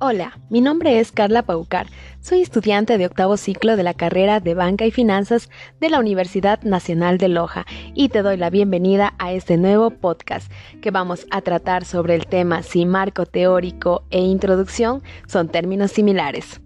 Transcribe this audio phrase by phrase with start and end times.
[0.00, 1.88] Hola, mi nombre es Carla Paucar.
[2.20, 5.50] Soy estudiante de octavo ciclo de la carrera de Banca y Finanzas
[5.80, 10.52] de la Universidad Nacional de Loja y te doy la bienvenida a este nuevo podcast
[10.80, 16.60] que vamos a tratar sobre el tema si marco teórico e introducción son términos similares.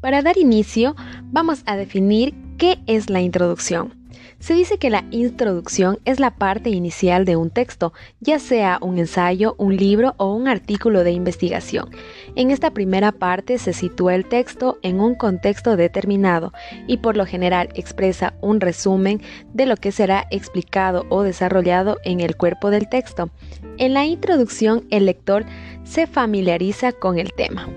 [0.00, 0.96] Para dar inicio,
[1.26, 3.95] vamos a definir qué es la introducción.
[4.38, 8.98] Se dice que la introducción es la parte inicial de un texto, ya sea un
[8.98, 11.90] ensayo, un libro o un artículo de investigación.
[12.34, 16.52] En esta primera parte se sitúa el texto en un contexto determinado
[16.86, 19.22] y por lo general expresa un resumen
[19.54, 23.30] de lo que será explicado o desarrollado en el cuerpo del texto.
[23.78, 25.46] En la introducción el lector
[25.84, 27.68] se familiariza con el tema.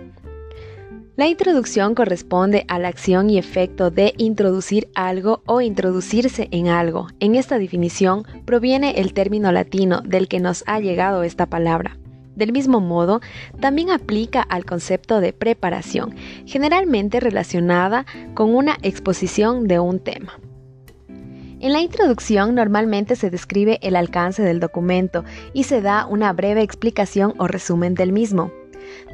[1.20, 7.08] La introducción corresponde a la acción y efecto de introducir algo o introducirse en algo.
[7.20, 11.98] En esta definición proviene el término latino del que nos ha llegado esta palabra.
[12.38, 13.20] Del mismo modo,
[13.60, 20.40] también aplica al concepto de preparación, generalmente relacionada con una exposición de un tema.
[21.60, 26.62] En la introducción normalmente se describe el alcance del documento y se da una breve
[26.62, 28.54] explicación o resumen del mismo.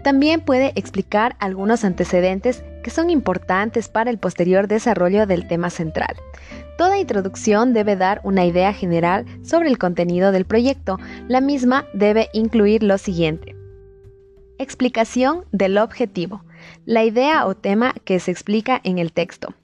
[0.03, 6.15] También puede explicar algunos antecedentes que son importantes para el posterior desarrollo del tema central.
[6.77, 10.99] Toda introducción debe dar una idea general sobre el contenido del proyecto.
[11.27, 13.55] La misma debe incluir lo siguiente.
[14.59, 16.43] Explicación del objetivo.
[16.85, 19.55] La idea o tema que se explica en el texto.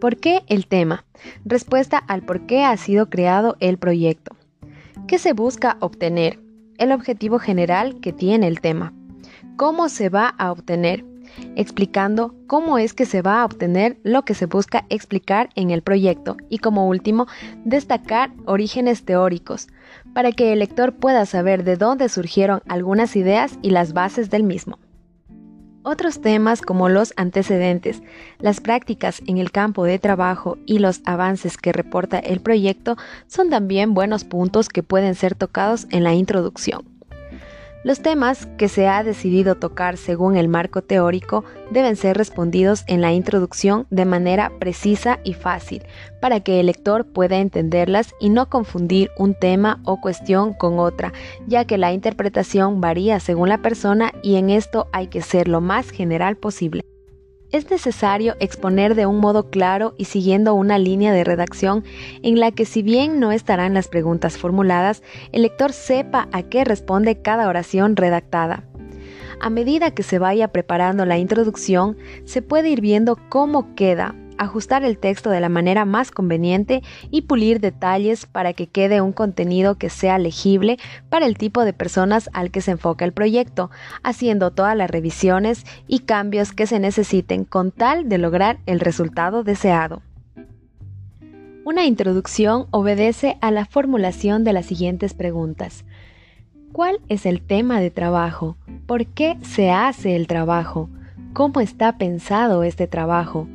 [0.00, 1.06] ¿Por qué el tema?
[1.44, 4.36] Respuesta al por qué ha sido creado el proyecto.
[5.06, 6.38] ¿Qué se busca obtener?
[6.76, 8.92] El objetivo general que tiene el tema
[9.58, 11.04] cómo se va a obtener,
[11.56, 15.82] explicando cómo es que se va a obtener lo que se busca explicar en el
[15.82, 17.26] proyecto y como último,
[17.64, 19.66] destacar orígenes teóricos,
[20.14, 24.44] para que el lector pueda saber de dónde surgieron algunas ideas y las bases del
[24.44, 24.78] mismo.
[25.82, 28.00] Otros temas como los antecedentes,
[28.38, 32.96] las prácticas en el campo de trabajo y los avances que reporta el proyecto
[33.26, 36.87] son también buenos puntos que pueden ser tocados en la introducción.
[37.84, 43.00] Los temas que se ha decidido tocar según el marco teórico deben ser respondidos en
[43.00, 45.84] la introducción de manera precisa y fácil,
[46.20, 51.12] para que el lector pueda entenderlas y no confundir un tema o cuestión con otra,
[51.46, 55.60] ya que la interpretación varía según la persona y en esto hay que ser lo
[55.60, 56.82] más general posible.
[57.50, 61.82] Es necesario exponer de un modo claro y siguiendo una línea de redacción
[62.22, 66.64] en la que si bien no estarán las preguntas formuladas, el lector sepa a qué
[66.64, 68.64] responde cada oración redactada.
[69.40, 74.84] A medida que se vaya preparando la introducción, se puede ir viendo cómo queda, ajustar
[74.84, 79.76] el texto de la manera más conveniente y pulir detalles para que quede un contenido
[79.76, 80.78] que sea legible
[81.08, 83.70] para el tipo de personas al que se enfoca el proyecto,
[84.02, 89.42] haciendo todas las revisiones y cambios que se necesiten con tal de lograr el resultado
[89.42, 90.02] deseado.
[91.64, 95.84] Una introducción obedece a la formulación de las siguientes preguntas.
[96.72, 98.56] ¿Cuál es el tema de trabajo?
[98.86, 100.88] ¿Por qué se hace el trabajo?
[101.34, 103.48] ¿Cómo está pensado este trabajo?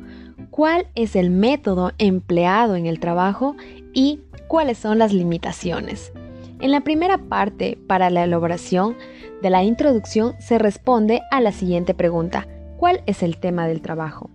[0.54, 3.56] Cuál es el método empleado en el trabajo
[3.92, 6.12] y cuáles son las limitaciones.
[6.60, 8.96] En la primera parte, para la elaboración
[9.42, 12.46] de la introducción, se responde a la siguiente pregunta.
[12.76, 14.30] ¿Cuál es el tema del trabajo?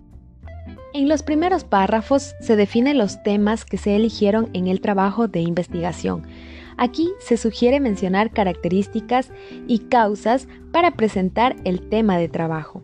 [0.93, 5.39] En los primeros párrafos se definen los temas que se eligieron en el trabajo de
[5.39, 6.27] investigación.
[6.75, 9.31] Aquí se sugiere mencionar características
[9.67, 12.83] y causas para presentar el tema de trabajo.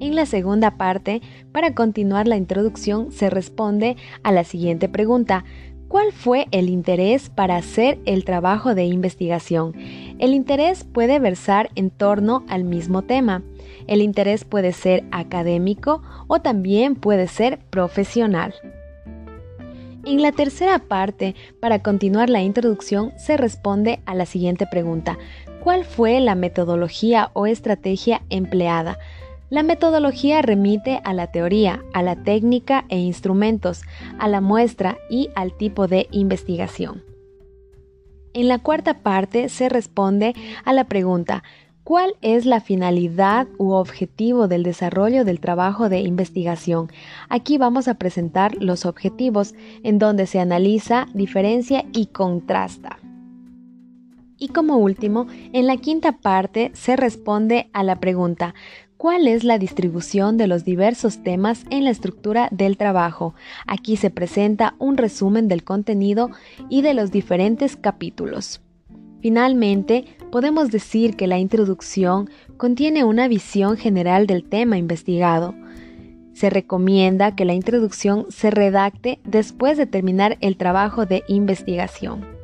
[0.00, 1.20] En la segunda parte,
[1.52, 5.44] para continuar la introducción, se responde a la siguiente pregunta.
[5.88, 9.74] ¿Cuál fue el interés para hacer el trabajo de investigación?
[10.18, 13.42] El interés puede versar en torno al mismo tema.
[13.86, 18.54] El interés puede ser académico o también puede ser profesional.
[20.06, 25.18] En la tercera parte, para continuar la introducción, se responde a la siguiente pregunta.
[25.62, 28.96] ¿Cuál fue la metodología o estrategia empleada?
[29.50, 33.82] La metodología remite a la teoría, a la técnica e instrumentos,
[34.20, 37.02] a la muestra y al tipo de investigación.
[38.32, 41.42] En la cuarta parte se responde a la pregunta
[41.82, 46.88] ¿Cuál es la finalidad u objetivo del desarrollo del trabajo de investigación?
[47.28, 53.00] Aquí vamos a presentar los objetivos en donde se analiza, diferencia y contrasta.
[54.38, 58.54] Y como último, en la quinta parte se responde a la pregunta
[59.00, 63.34] ¿Cuál es la distribución de los diversos temas en la estructura del trabajo?
[63.66, 66.28] Aquí se presenta un resumen del contenido
[66.68, 68.60] y de los diferentes capítulos.
[69.22, 75.54] Finalmente, podemos decir que la introducción contiene una visión general del tema investigado.
[76.34, 82.38] Se recomienda que la introducción se redacte después de terminar el trabajo de investigación.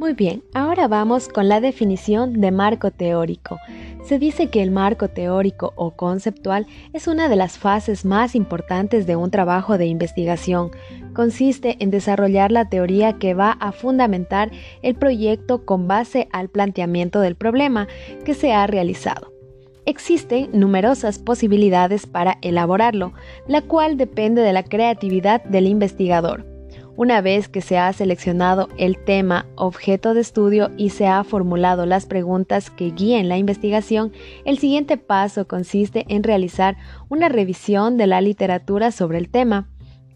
[0.00, 3.58] Muy bien, ahora vamos con la definición de marco teórico.
[4.02, 9.06] Se dice que el marco teórico o conceptual es una de las fases más importantes
[9.06, 10.70] de un trabajo de investigación.
[11.12, 14.50] Consiste en desarrollar la teoría que va a fundamentar
[14.82, 17.86] el proyecto con base al planteamiento del problema
[18.24, 19.32] que se ha realizado.
[19.86, 23.12] Existen numerosas posibilidades para elaborarlo,
[23.46, 26.49] la cual depende de la creatividad del investigador.
[27.00, 31.86] Una vez que se ha seleccionado el tema objeto de estudio y se ha formulado
[31.86, 34.12] las preguntas que guíen la investigación,
[34.44, 36.76] el siguiente paso consiste en realizar
[37.08, 39.66] una revisión de la literatura sobre el tema.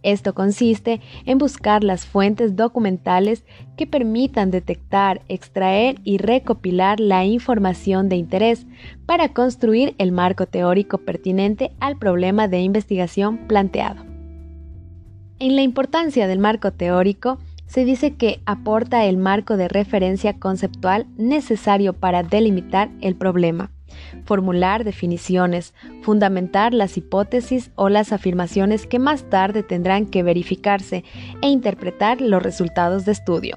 [0.02, 3.46] Esto consiste en buscar las fuentes documentales
[3.78, 8.66] que permitan detectar, extraer y recopilar la información de interés
[9.06, 14.13] para construir el marco teórico pertinente al problema de investigación planteado.
[15.40, 21.06] En la importancia del marco teórico, se dice que aporta el marco de referencia conceptual
[21.16, 23.72] necesario para delimitar el problema,
[24.24, 31.02] formular definiciones, fundamentar las hipótesis o las afirmaciones que más tarde tendrán que verificarse
[31.42, 33.56] e interpretar los resultados de estudio.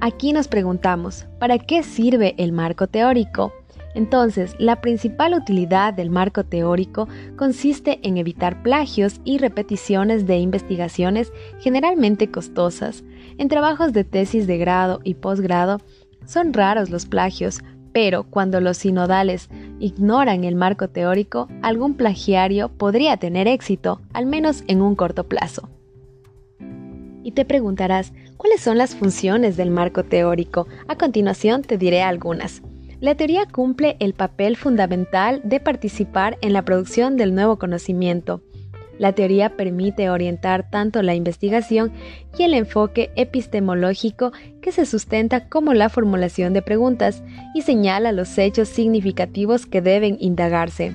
[0.00, 3.52] Aquí nos preguntamos, ¿para qué sirve el marco teórico?
[3.94, 11.32] Entonces, la principal utilidad del marco teórico consiste en evitar plagios y repeticiones de investigaciones
[11.58, 13.02] generalmente costosas.
[13.38, 15.78] En trabajos de tesis de grado y posgrado
[16.26, 17.60] son raros los plagios,
[17.92, 19.48] pero cuando los sinodales
[19.80, 25.68] ignoran el marco teórico, algún plagiario podría tener éxito, al menos en un corto plazo.
[27.24, 30.66] Y te preguntarás, ¿cuáles son las funciones del marco teórico?
[30.86, 32.62] A continuación te diré algunas.
[33.00, 38.42] La teoría cumple el papel fundamental de participar en la producción del nuevo conocimiento.
[38.98, 41.92] La teoría permite orientar tanto la investigación
[42.36, 47.22] y el enfoque epistemológico que se sustenta como la formulación de preguntas
[47.54, 50.92] y señala los hechos significativos que deben indagarse.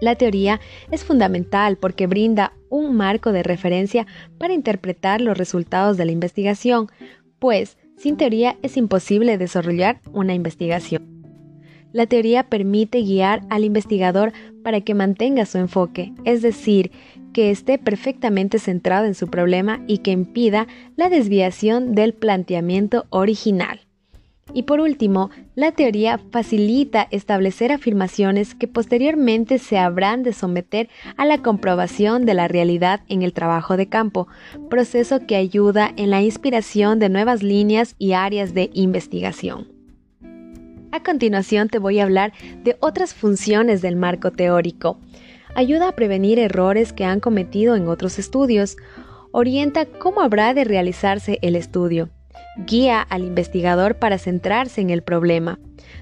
[0.00, 0.60] La teoría
[0.90, 4.08] es fundamental porque brinda un marco de referencia
[4.38, 6.88] para interpretar los resultados de la investigación,
[7.38, 11.22] pues sin teoría es imposible desarrollar una investigación.
[11.92, 14.32] La teoría permite guiar al investigador
[14.62, 16.92] para que mantenga su enfoque, es decir,
[17.34, 20.66] que esté perfectamente centrado en su problema y que impida
[20.96, 23.80] la desviación del planteamiento original.
[24.52, 31.24] Y por último, la teoría facilita establecer afirmaciones que posteriormente se habrán de someter a
[31.24, 34.26] la comprobación de la realidad en el trabajo de campo,
[34.68, 39.68] proceso que ayuda en la inspiración de nuevas líneas y áreas de investigación.
[40.92, 42.32] A continuación te voy a hablar
[42.64, 44.98] de otras funciones del marco teórico.
[45.54, 48.76] Ayuda a prevenir errores que han cometido en otros estudios.
[49.30, 52.10] Orienta cómo habrá de realizarse el estudio
[52.66, 55.58] guía al investigador para centrarse en el problema,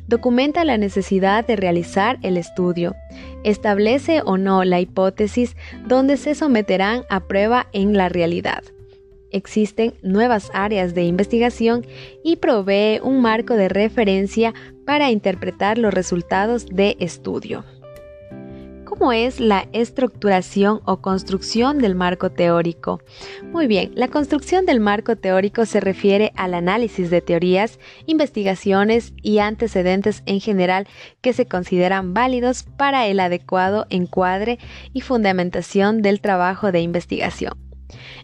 [0.06, 2.94] documenta la necesidad de realizar el estudio,
[3.44, 5.56] establece o no la hipótesis
[5.86, 8.62] donde se someterán a prueba en la realidad.
[9.30, 11.86] Existen nuevas áreas de investigación
[12.24, 14.54] y provee un marco de referencia
[14.86, 17.64] para interpretar los resultados de estudio.
[18.98, 23.00] ¿Cómo es la estructuración o construcción del marco teórico?
[23.44, 29.38] Muy bien, la construcción del marco teórico se refiere al análisis de teorías, investigaciones y
[29.38, 30.88] antecedentes en general
[31.20, 34.58] que se consideran válidos para el adecuado encuadre
[34.92, 37.67] y fundamentación del trabajo de investigación.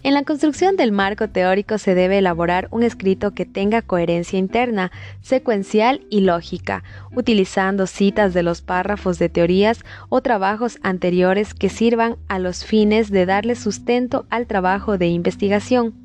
[0.03, 4.93] En la construcción del marco teórico se debe elaborar un escrito que tenga coherencia interna,
[5.23, 12.17] secuencial y lógica, utilizando citas de los párrafos de teorías o trabajos anteriores que sirvan
[12.29, 16.05] a los fines de darle sustento al trabajo de investigación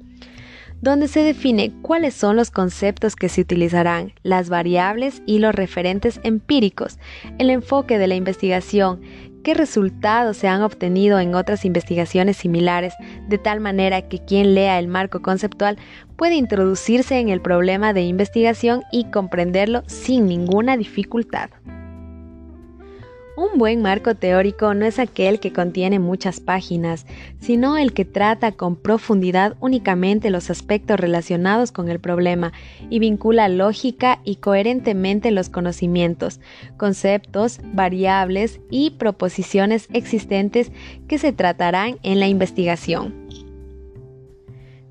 [0.81, 6.19] donde se define cuáles son los conceptos que se utilizarán, las variables y los referentes
[6.23, 6.99] empíricos,
[7.37, 9.01] el enfoque de la investigación,
[9.43, 12.93] qué resultados se han obtenido en otras investigaciones similares,
[13.27, 15.77] de tal manera que quien lea el marco conceptual
[16.15, 21.50] puede introducirse en el problema de investigación y comprenderlo sin ninguna dificultad.
[23.39, 27.05] Un buen marco teórico no es aquel que contiene muchas páginas,
[27.39, 32.51] sino el que trata con profundidad únicamente los aspectos relacionados con el problema
[32.89, 36.41] y vincula lógica y coherentemente los conocimientos,
[36.75, 40.74] conceptos, variables y proposiciones existentes
[41.08, 43.28] que se tratarán en la investigación.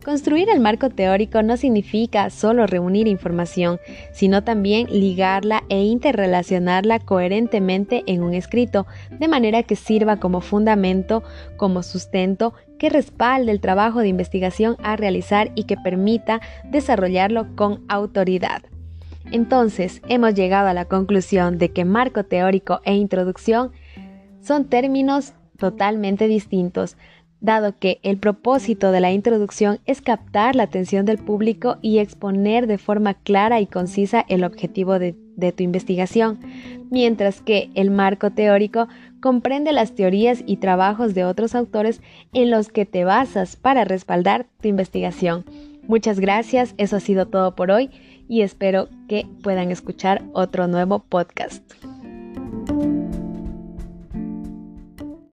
[0.09, 3.79] Construir el marco teórico no significa solo reunir información,
[4.11, 11.23] sino también ligarla e interrelacionarla coherentemente en un escrito, de manera que sirva como fundamento,
[11.59, 17.85] como sustento, que respalde el trabajo de investigación a realizar y que permita desarrollarlo con
[17.89, 18.63] autoridad.
[19.31, 23.73] Entonces, hemos llegado a la conclusión de que marco teórico e introducción
[24.41, 26.97] son términos totalmente distintos,
[27.41, 32.67] dado que el propósito de la introducción es captar la atención del público y exponer
[32.67, 35.15] de forma clara y concisa el objetivo de,
[35.53, 36.41] tu investigación,
[36.91, 38.89] mientras que el marco teórico
[39.21, 42.01] comprende las teorías y trabajos de otros autores
[42.33, 45.45] en los que te basas para respaldar tu investigación.
[45.87, 47.91] Muchas gracias, eso ha sido todo por hoy
[48.29, 51.63] y espero que puedan escuchar otro nuevo podcast.